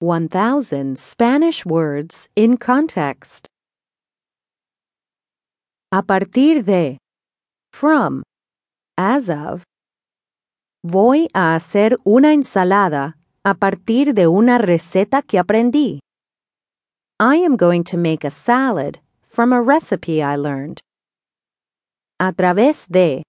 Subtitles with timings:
[0.00, 3.46] 1000 Spanish words in context.
[5.92, 6.96] A partir de,
[7.74, 8.22] from,
[8.96, 9.62] as of.
[10.82, 15.98] Voy a hacer una ensalada a partir de una receta que aprendí.
[17.20, 20.80] I am going to make a salad from a recipe I learned.
[22.18, 23.22] A través de,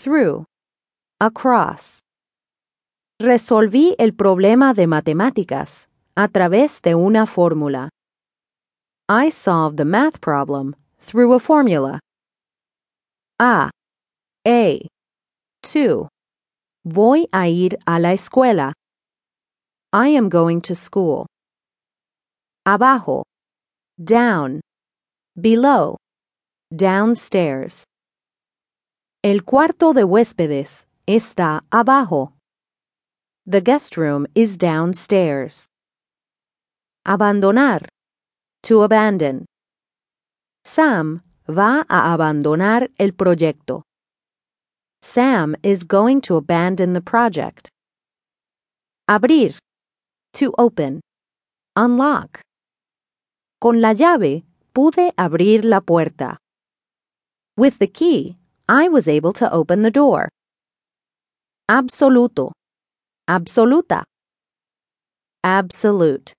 [0.00, 0.46] through,
[1.20, 2.00] across.
[3.20, 7.88] Resolví el problema de matemáticas a través de una fórmula.
[9.08, 12.00] I solved the math problem through a formula.
[13.38, 13.70] A.
[14.46, 14.88] A.
[15.62, 16.08] 2.
[16.84, 18.72] Voy a ir a la escuela.
[19.92, 21.26] I am going to school.
[22.66, 23.24] Abajo.
[24.02, 24.60] Down.
[25.40, 25.96] Below.
[26.74, 27.84] Downstairs.
[29.22, 32.32] El cuarto de huéspedes está abajo.
[33.46, 35.66] The guest room is downstairs.
[37.06, 37.84] Abandonar.
[38.62, 39.44] To abandon.
[40.64, 43.82] Sam va a abandonar el proyecto.
[45.02, 47.68] Sam is going to abandon the project.
[49.10, 49.56] Abrir.
[50.34, 51.00] To open.
[51.74, 52.40] Unlock.
[53.60, 56.38] Con la llave pude abrir la puerta.
[57.56, 58.36] With the key,
[58.68, 60.28] I was able to open the door.
[61.68, 62.52] Absoluto.
[63.28, 64.04] Absoluta.
[65.42, 66.32] Absolute.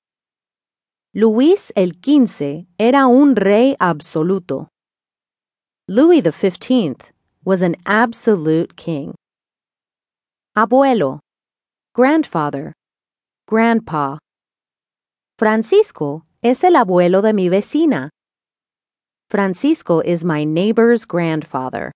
[1.15, 4.69] Luis el XV era un rey absoluto.
[5.87, 6.95] Louis XV
[7.45, 9.13] was an absolute king.
[10.57, 11.19] Abuelo,
[11.93, 12.73] grandfather,
[13.47, 14.17] grandpa.
[15.37, 18.09] Francisco es el abuelo de mi vecina.
[19.29, 21.91] Francisco is my neighbor's grandfather.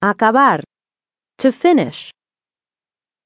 [0.00, 0.62] Acabar,
[1.38, 2.12] to finish.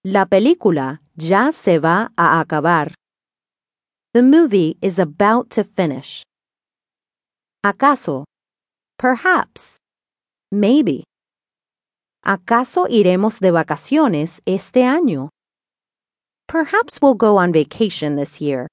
[0.02, 2.94] La película ya se va a acabar.
[4.16, 6.22] The movie is about to finish.
[7.62, 8.24] ¿Acaso?
[8.98, 9.76] Perhaps.
[10.50, 11.04] Maybe.
[12.24, 15.28] ¿Acaso iremos de vacaciones este año?
[16.48, 18.66] Perhaps we'll go on vacation this year.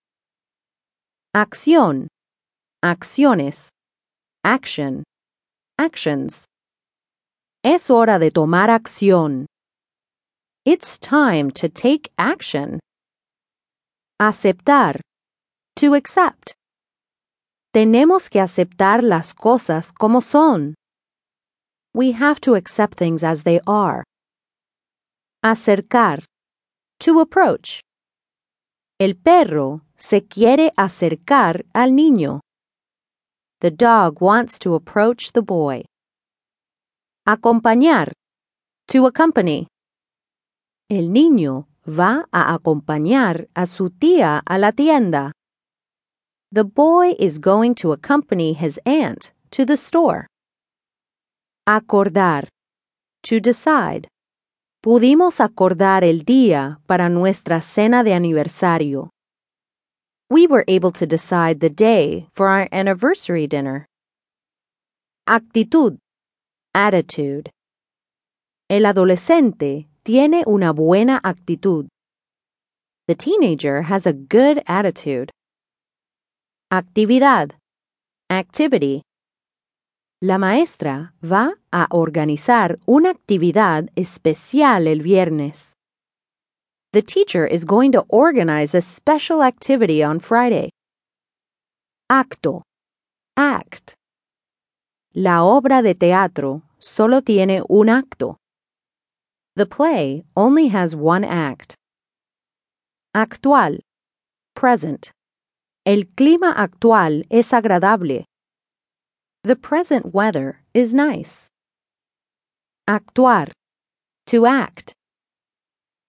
[1.35, 2.07] Acción.
[2.81, 3.67] Acciones.
[4.45, 5.03] Action.
[5.77, 6.45] Actions.
[7.65, 9.45] Es hora de tomar acción.
[10.63, 12.79] It's time to take action.
[14.21, 15.01] Aceptar.
[15.83, 16.53] To accept.
[17.73, 20.75] Tenemos que aceptar las cosas como son.
[21.93, 24.05] We have to accept things as they are.
[25.43, 26.23] Acercar.
[26.99, 27.81] To approach.
[28.97, 32.39] El perro se quiere acercar al niño.
[33.59, 35.83] The dog wants to approach the boy.
[37.27, 38.13] Acompañar.
[38.87, 39.67] To accompany.
[40.89, 45.33] El niño va a acompañar a su tía a la tienda.
[46.53, 50.27] The boy is going to accompany his aunt to the store.
[51.67, 52.47] Acordar.
[53.23, 54.07] To decide.
[54.83, 59.09] Pudimos acordar el día para nuestra cena de aniversario.
[60.29, 63.87] We were able to decide the day for our anniversary dinner.
[65.27, 65.97] Actitud.
[66.75, 67.49] Attitude.
[68.69, 71.87] El adolescente tiene una buena actitud.
[73.07, 75.32] The teenager has a good attitude.
[76.73, 77.51] Actividad.
[78.31, 79.03] Activity.
[80.23, 85.73] La maestra va a organizar una actividad especial el viernes.
[86.91, 90.71] The teacher is going to organize a special activity on Friday.
[92.11, 92.63] Acto.
[93.37, 93.93] Act.
[95.13, 98.37] La obra de teatro solo tiene un acto.
[99.55, 101.75] The play only has one act.
[103.13, 103.77] Actual.
[104.55, 105.11] Present.
[105.85, 108.23] El clima actual es agradable.
[109.43, 111.49] The present weather is nice.
[112.87, 113.51] Actuar.
[114.27, 114.93] To act.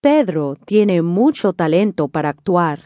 [0.00, 2.84] Pedro tiene mucho talento para actuar.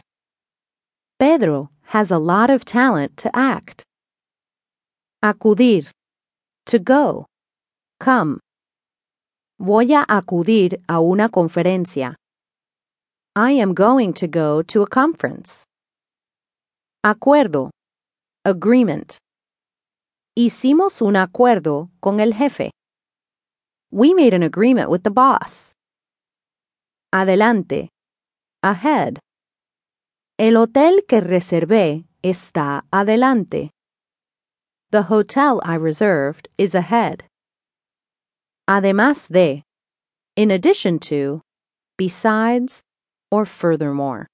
[1.19, 3.83] Pedro has a lot of talent to act.
[5.23, 5.91] Acudir.
[6.65, 7.27] To go.
[7.99, 8.39] Come.
[9.59, 12.15] Voy a acudir a una conferencia.
[13.35, 15.65] I am going to go to a conference.
[17.05, 17.69] Acuerdo.
[18.43, 19.17] Agreement.
[20.37, 22.71] Hicimos un acuerdo con el jefe.
[23.89, 25.75] We made an agreement with the boss.
[27.13, 27.87] Adelante.
[28.63, 29.17] Ahead.
[30.37, 33.69] El hotel que reservé está adelante.
[34.91, 37.23] The hotel I reserved is ahead.
[38.67, 39.63] Además de.
[40.35, 41.39] In addition to.
[41.97, 42.81] Besides.
[43.31, 44.27] Or furthermore.